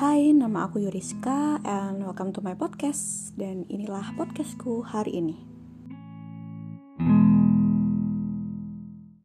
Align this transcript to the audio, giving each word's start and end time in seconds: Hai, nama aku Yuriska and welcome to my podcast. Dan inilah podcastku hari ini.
Hai, 0.00 0.32
nama 0.32 0.64
aku 0.64 0.80
Yuriska 0.80 1.60
and 1.60 2.00
welcome 2.00 2.32
to 2.32 2.40
my 2.40 2.56
podcast. 2.56 3.36
Dan 3.36 3.68
inilah 3.68 4.16
podcastku 4.16 4.80
hari 4.80 5.20
ini. 5.20 5.49